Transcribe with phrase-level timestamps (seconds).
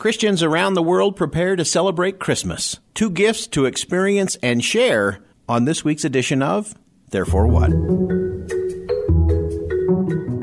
[0.00, 2.80] Christians around the world prepare to celebrate Christmas.
[2.94, 6.74] Two gifts to experience and share on this week's edition of
[7.10, 7.68] Therefore What?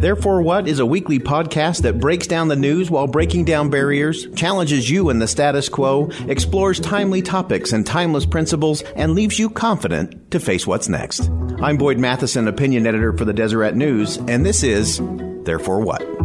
[0.00, 4.28] Therefore What is a weekly podcast that breaks down the news while breaking down barriers,
[4.36, 9.50] challenges you in the status quo, explores timely topics and timeless principles, and leaves you
[9.50, 11.28] confident to face what's next.
[11.60, 15.00] I'm Boyd Matheson, opinion editor for the Deseret News, and this is
[15.42, 16.19] Therefore What?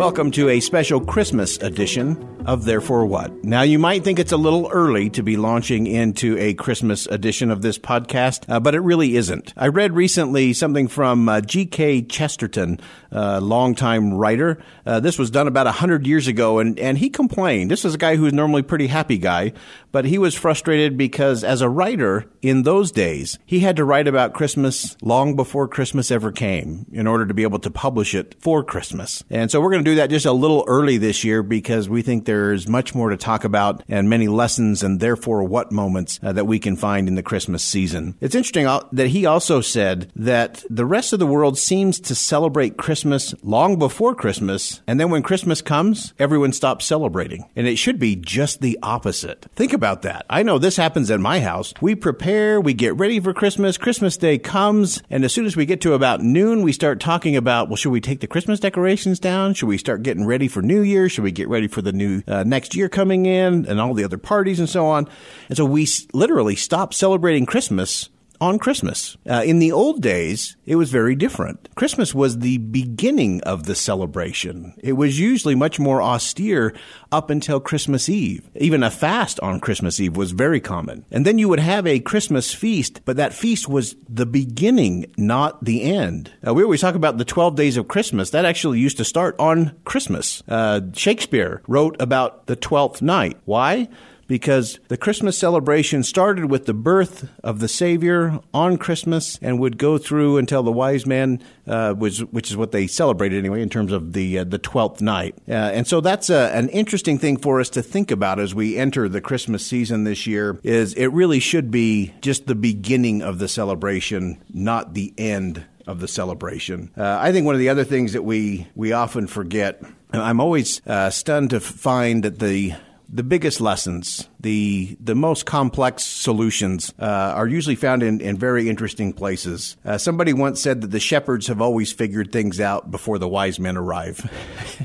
[0.00, 2.16] Welcome to a special Christmas edition
[2.50, 3.44] of Therefore What.
[3.44, 7.52] Now, you might think it's a little early to be launching into a Christmas edition
[7.52, 9.54] of this podcast, uh, but it really isn't.
[9.56, 12.02] I read recently something from uh, G.K.
[12.02, 12.80] Chesterton,
[13.12, 14.60] a longtime writer.
[14.84, 17.70] Uh, this was done about 100 years ago, and, and he complained.
[17.70, 19.52] This is a guy who's normally a pretty happy guy,
[19.92, 24.08] but he was frustrated because as a writer in those days, he had to write
[24.08, 28.34] about Christmas long before Christmas ever came in order to be able to publish it
[28.40, 29.22] for Christmas.
[29.30, 32.02] And so we're going to do that just a little early this year because we
[32.02, 36.32] think there's much more to talk about and many lessons and therefore what moments uh,
[36.32, 38.16] that we can find in the Christmas season.
[38.20, 42.14] It's interesting uh, that he also said that the rest of the world seems to
[42.14, 47.44] celebrate Christmas long before Christmas, and then when Christmas comes, everyone stops celebrating.
[47.54, 49.46] And it should be just the opposite.
[49.54, 50.24] Think about that.
[50.30, 51.74] I know this happens at my house.
[51.82, 55.66] We prepare, we get ready for Christmas, Christmas Day comes, and as soon as we
[55.66, 59.20] get to about noon, we start talking about, well, should we take the Christmas decorations
[59.20, 59.52] down?
[59.52, 61.08] Should we start getting ready for New Year?
[61.10, 64.04] Should we get ready for the new uh, next year coming in and all the
[64.04, 65.08] other parties and so on?
[65.48, 68.08] And so we literally stop celebrating Christmas
[68.40, 69.16] on Christmas.
[69.28, 71.68] Uh, in the old days, it was very different.
[71.74, 74.74] Christmas was the beginning of the celebration.
[74.78, 76.74] It was usually much more austere
[77.12, 78.48] up until Christmas Eve.
[78.56, 81.04] Even a fast on Christmas Eve was very common.
[81.10, 85.64] And then you would have a Christmas feast, but that feast was the beginning, not
[85.64, 86.32] the end.
[86.46, 88.30] Uh, we always talk about the 12 days of Christmas.
[88.30, 90.42] That actually used to start on Christmas.
[90.48, 93.38] Uh, Shakespeare wrote about the 12th night.
[93.44, 93.88] Why?
[94.30, 99.76] Because the Christmas celebration started with the birth of the Savior on Christmas and would
[99.76, 103.68] go through until the wise man uh, was, which is what they celebrated anyway in
[103.68, 105.34] terms of the uh, the twelfth night.
[105.48, 108.76] Uh, and so that's a, an interesting thing for us to think about as we
[108.76, 110.60] enter the Christmas season this year.
[110.62, 115.98] Is it really should be just the beginning of the celebration, not the end of
[115.98, 116.92] the celebration.
[116.96, 119.82] Uh, I think one of the other things that we we often forget.
[120.12, 122.74] I'm always uh, stunned to find that the
[123.12, 128.68] the biggest lessons, the the most complex solutions, uh, are usually found in, in very
[128.68, 129.76] interesting places.
[129.84, 133.58] Uh, somebody once said that the shepherds have always figured things out before the wise
[133.58, 134.28] men arrive.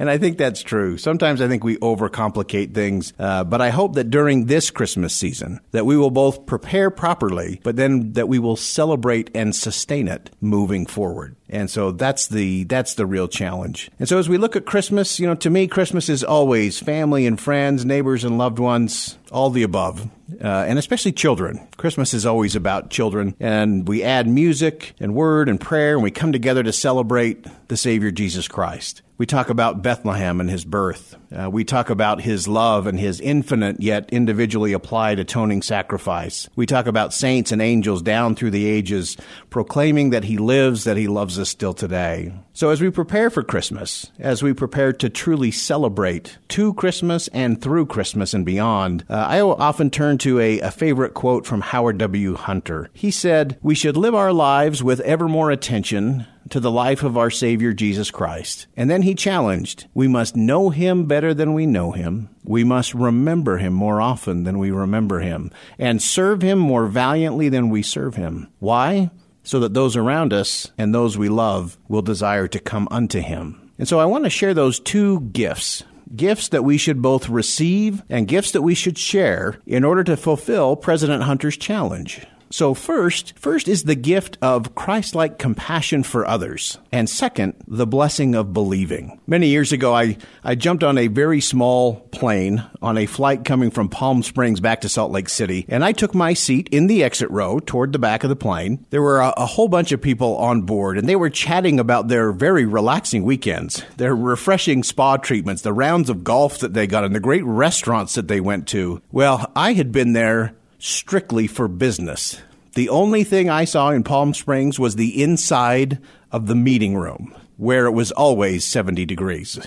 [0.00, 0.96] And I think that's true.
[0.96, 5.60] Sometimes I think we overcomplicate things, uh, but I hope that during this Christmas season
[5.72, 10.30] that we will both prepare properly, but then that we will celebrate and sustain it
[10.40, 11.36] moving forward.
[11.50, 13.90] And so that's the that's the real challenge.
[13.98, 17.26] And so as we look at Christmas, you know, to me, Christmas is always family
[17.26, 20.08] and friends, neighbors and loved ones, all the above,
[20.42, 21.66] uh, and especially children.
[21.76, 26.10] Christmas is always about children, and we add music and word and prayer, and we
[26.10, 29.02] come together to celebrate the Savior Jesus Christ.
[29.20, 31.14] We talk about Bethlehem and his birth.
[31.30, 36.48] Uh, we talk about his love and his infinite yet individually applied atoning sacrifice.
[36.56, 39.18] We talk about saints and angels down through the ages
[39.50, 42.32] proclaiming that he lives, that he loves us still today.
[42.52, 47.60] So as we prepare for Christmas, as we prepare to truly celebrate to Christmas and
[47.60, 51.98] through Christmas and beyond, uh, I often turn to a, a favorite quote from Howard
[51.98, 52.34] W.
[52.34, 52.90] Hunter.
[52.92, 57.16] He said, We should live our lives with ever more attention to the life of
[57.16, 58.66] our Savior Jesus Christ.
[58.76, 62.28] And then he challenged, we must know him better than we know him.
[62.44, 67.48] We must remember him more often than we remember him and serve him more valiantly
[67.48, 68.48] than we serve him.
[68.58, 69.10] Why?
[69.50, 73.72] So that those around us and those we love will desire to come unto him.
[73.80, 75.82] And so I want to share those two gifts
[76.14, 80.16] gifts that we should both receive and gifts that we should share in order to
[80.16, 82.24] fulfill President Hunter's challenge.
[82.52, 86.78] So first, first is the gift of Christ-like compassion for others.
[86.90, 89.20] And second, the blessing of believing.
[89.26, 93.70] Many years ago, I, I jumped on a very small plane on a flight coming
[93.70, 97.04] from Palm Springs back to Salt Lake City, and I took my seat in the
[97.04, 98.84] exit row toward the back of the plane.
[98.90, 102.08] There were a, a whole bunch of people on board, and they were chatting about
[102.08, 107.04] their very relaxing weekends, their refreshing spa treatments, the rounds of golf that they got,
[107.04, 109.00] and the great restaurants that they went to.
[109.12, 112.40] Well, I had been there strictly for business.
[112.74, 115.98] The only thing I saw in Palm Springs was the inside
[116.32, 119.60] of the meeting room, where it was always 70 degrees.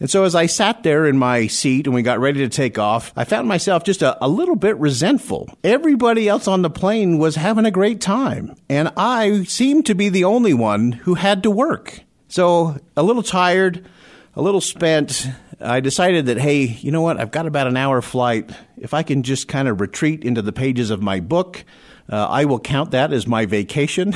[0.00, 2.78] And so as I sat there in my seat and we got ready to take
[2.78, 5.50] off, I found myself just a, a, little bit resentful.
[5.64, 10.08] Everybody else on the plane was having a great time, and I seemed to be
[10.08, 12.00] the only one who had to work.
[12.28, 13.84] So a little tired,
[14.36, 15.26] a little spent,
[15.60, 17.20] I decided that, hey, you know what?
[17.20, 18.50] I've got about an hour flight.
[18.76, 21.64] If I can just kind of retreat into the pages of my book,
[22.10, 24.14] uh, I will count that as my vacation,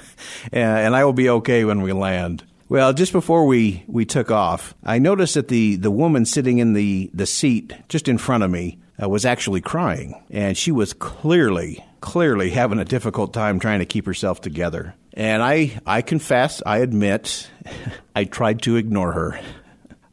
[0.52, 2.44] and I will be okay when we land.
[2.68, 6.72] Well, just before we, we took off, I noticed that the, the woman sitting in
[6.72, 10.92] the, the seat just in front of me uh, was actually crying, and she was
[10.92, 14.94] clearly, clearly having a difficult time trying to keep herself together.
[15.14, 17.50] And I, I confess, I admit,
[18.14, 19.40] I tried to ignore her.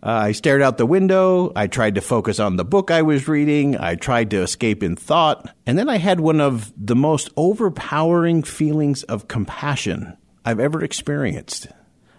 [0.02, 1.52] Uh, I stared out the window.
[1.56, 3.78] I tried to focus on the book I was reading.
[3.78, 5.54] I tried to escape in thought.
[5.66, 10.16] And then I had one of the most overpowering feelings of compassion
[10.46, 11.68] I've ever experienced.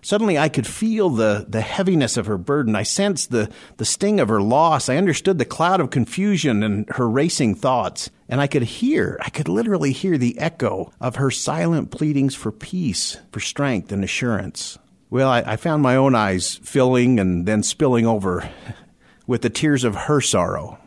[0.03, 2.77] Suddenly I could feel the, the heaviness of her burden.
[2.77, 4.89] I sensed the, the sting of her loss.
[4.89, 8.11] I understood the cloud of confusion and her racing thoughts.
[8.29, 12.53] And I could hear, I could literally hear the echo of her silent pleadings for
[12.53, 14.79] peace, for strength and assurance.
[15.11, 18.49] Well, I, I found my own eyes filling and then spilling over
[19.27, 20.79] with the tears of her sorrow.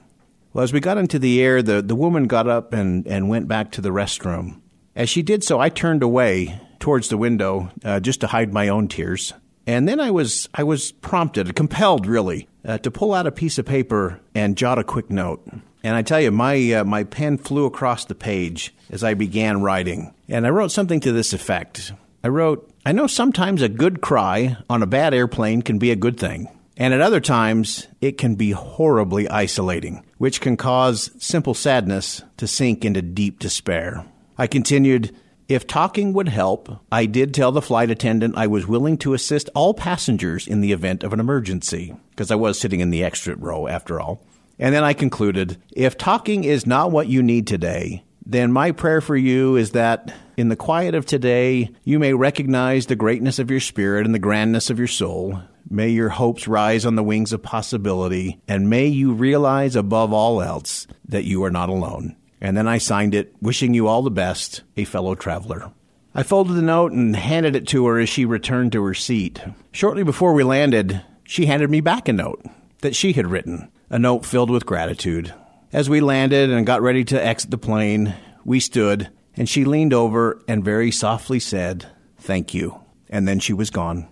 [0.54, 3.48] Well, as we got into the air, the, the woman got up and, and went
[3.48, 4.62] back to the restroom.
[4.96, 8.70] As she did so, I turned away towards the window uh, just to hide my
[8.70, 9.34] own tears.
[9.66, 13.58] And then I was I was prompted, compelled really, uh, to pull out a piece
[13.58, 15.48] of paper and jot a quick note.
[15.84, 19.62] And I tell you, my uh, my pen flew across the page as I began
[19.62, 21.94] writing, and I wrote something to this effect.
[22.24, 25.96] I wrote, I know sometimes a good cry on a bad airplane can be a
[25.96, 26.50] good thing.
[26.76, 32.46] And at other times, it can be horribly isolating, which can cause simple sadness to
[32.46, 34.06] sink into deep despair.
[34.38, 35.16] I continued,
[35.48, 39.50] if talking would help, I did tell the flight attendant I was willing to assist
[39.56, 43.38] all passengers in the event of an emergency, because I was sitting in the extra
[43.38, 44.26] row after all.
[44.60, 49.02] And then I concluded, if talking is not what you need today, then my prayer
[49.02, 53.52] for you is that in the quiet of today, you may recognize the greatness of
[53.52, 55.42] your spirit and the grandness of your soul.
[55.70, 60.42] May your hopes rise on the wings of possibility, and may you realize above all
[60.42, 62.16] else that you are not alone.
[62.42, 65.72] And then I signed it, wishing you all the best, a fellow traveler.
[66.16, 69.42] I folded the note and handed it to her as she returned to her seat.
[69.72, 72.44] Shortly before we landed, she handed me back a note
[72.82, 75.34] that she had written, a note filled with gratitude.
[75.74, 78.14] As we landed and got ready to exit the plane,
[78.46, 81.88] we stood, and she leaned over and very softly said,
[82.20, 82.80] Thank you.
[83.10, 84.08] And then she was gone.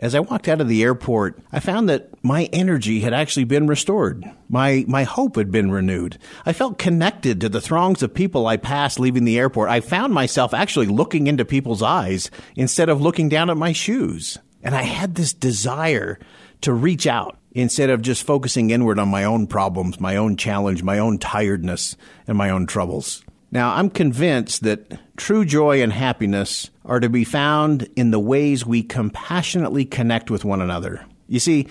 [0.00, 3.66] As I walked out of the airport, I found that my energy had actually been
[3.66, 4.24] restored.
[4.48, 6.16] My, my hope had been renewed.
[6.46, 9.68] I felt connected to the throngs of people I passed leaving the airport.
[9.68, 14.38] I found myself actually looking into people's eyes instead of looking down at my shoes.
[14.62, 16.18] And I had this desire
[16.62, 20.82] to reach out instead of just focusing inward on my own problems, my own challenge,
[20.82, 21.96] my own tiredness,
[22.26, 23.24] and my own troubles.
[23.52, 28.66] Now, I'm convinced that true joy and happiness are to be found in the ways
[28.66, 31.06] we compassionately connect with one another.
[31.28, 31.68] You see,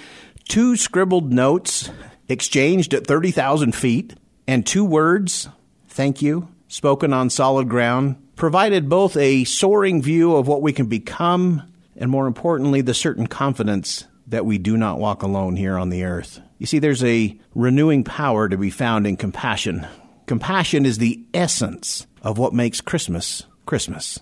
[0.47, 1.89] two scribbled notes
[2.29, 4.15] exchanged at 30,000 feet
[4.47, 5.49] and two words,
[5.89, 10.85] thank you, spoken on solid ground, provided both a soaring view of what we can
[10.85, 11.63] become
[11.97, 16.03] and, more importantly, the certain confidence that we do not walk alone here on the
[16.03, 16.41] earth.
[16.57, 19.85] You see, there's a renewing power to be found in compassion.
[20.25, 24.19] Compassion is the essence of what makes Christmas Christmas.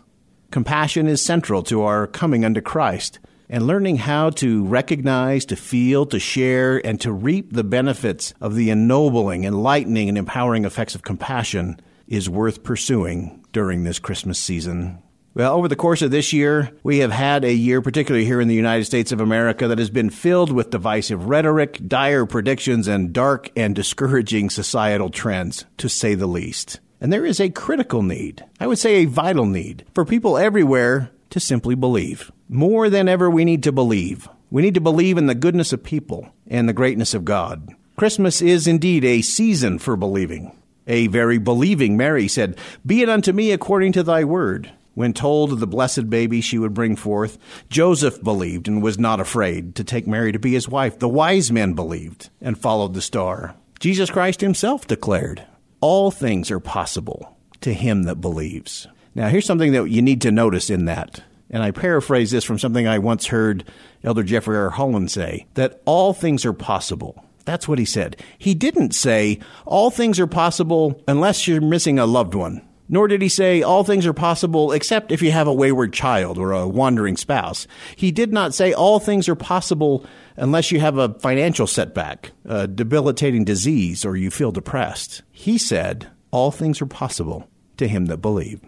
[0.51, 3.19] Compassion is central to our coming unto Christ
[3.49, 8.56] and learning how to recognize, to feel, to share, and to reap the benefits of
[8.56, 15.01] the ennobling, enlightening, and empowering effects of compassion is worth pursuing during this Christmas season.
[15.33, 18.50] Well, over the course of this year, we have had a year, particularly here in
[18.50, 23.14] the United States of America, that has been filled with divisive rhetoric, dire predictions, and
[23.14, 26.81] dark and discouraging societal trends, to say the least.
[27.00, 31.11] And there is a critical need, I would say a vital need, for people everywhere
[31.30, 32.30] to simply believe.
[32.50, 34.28] More than ever, we need to believe.
[34.50, 37.69] We need to believe in the goodness of people and the greatness of God.
[37.95, 40.57] Christmas is indeed a season for believing.
[40.88, 44.73] A very believing Mary said, Be it unto me according to thy word.
[44.94, 47.38] When told of the blessed baby she would bring forth,
[47.69, 51.00] Joseph believed and was not afraid to take Mary to be his wife.
[51.00, 53.56] The wise men believed and followed the star.
[53.80, 55.45] Jesus Christ himself declared,
[55.80, 58.88] All things are possible to him that believes.
[59.16, 61.24] Now, here's something that you need to notice in that.
[61.50, 63.64] And I paraphrase this from something I once heard
[64.04, 64.69] Elder Jeffrey R.
[64.71, 67.26] Holland say that all things are possible.
[67.45, 68.18] That's what he said.
[68.38, 73.24] He didn't say all things are possible unless you're missing a loved one nor did
[73.24, 76.68] he say all things are possible except if you have a wayward child or a
[76.68, 77.66] wandering spouse.
[77.95, 80.06] He did not say all things are possible
[80.36, 85.24] unless you have a financial setback, a debilitating disease, or you feel depressed.
[85.31, 88.62] He said all things are possible to him that believe.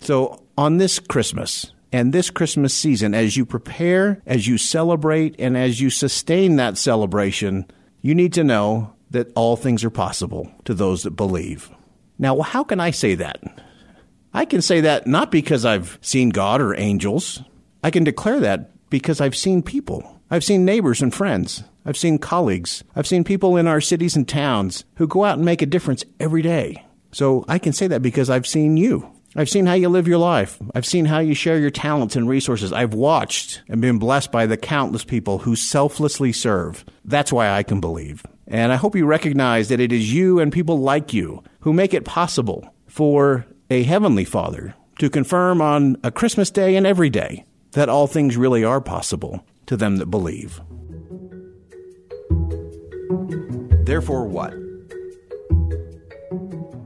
[0.00, 5.58] So on this Christmas, And this Christmas season, as you prepare, as you celebrate, and
[5.58, 7.66] as you sustain that celebration,
[8.00, 11.70] you need to know that all things are possible to those that believe.
[12.18, 13.40] Now, how can I say that?
[14.34, 17.42] I can say that not because I've seen God or angels.
[17.82, 20.20] I can declare that because I've seen people.
[20.30, 21.64] I've seen neighbors and friends.
[21.84, 22.82] I've seen colleagues.
[22.94, 26.04] I've seen people in our cities and towns who go out and make a difference
[26.20, 26.84] every day.
[27.10, 29.10] So I can say that because I've seen you.
[29.34, 30.58] I've seen how you live your life.
[30.74, 32.72] I've seen how you share your talents and resources.
[32.72, 36.84] I've watched and been blessed by the countless people who selflessly serve.
[37.04, 38.24] That's why I can believe.
[38.46, 41.94] And I hope you recognize that it is you and people like you who make
[41.94, 47.44] it possible for a Heavenly Father to confirm on a Christmas day and every day
[47.72, 50.60] that all things really are possible to them that believe.
[53.84, 54.52] Therefore, what?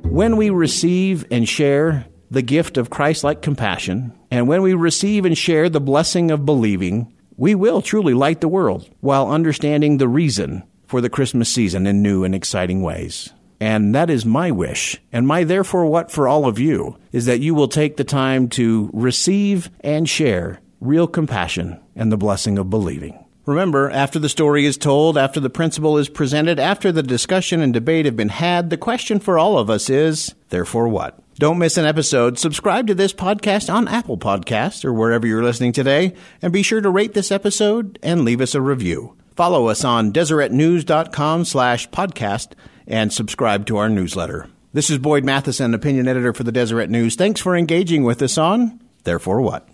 [0.04, 5.24] When we receive and share the gift of Christ like compassion, and when we receive
[5.24, 10.08] and share the blessing of believing, we will truly light the world while understanding the
[10.08, 13.32] reason for the Christmas season in new and exciting ways.
[13.60, 15.00] And that is my wish.
[15.12, 18.48] And my therefore what for all of you is that you will take the time
[18.50, 23.22] to receive and share real compassion and the blessing of believing.
[23.46, 27.72] Remember, after the story is told, after the principle is presented, after the discussion and
[27.72, 31.18] debate have been had, the question for all of us is, therefore what?
[31.38, 32.38] Don't miss an episode.
[32.38, 36.80] Subscribe to this podcast on Apple Podcasts or wherever you're listening today, and be sure
[36.80, 39.16] to rate this episode and leave us a review.
[39.36, 42.54] Follow us on DeseretNews.com slash podcast
[42.86, 44.48] and subscribe to our newsletter.
[44.72, 47.16] This is Boyd Matheson, opinion editor for the Deseret News.
[47.16, 49.68] Thanks for engaging with us on Therefore What?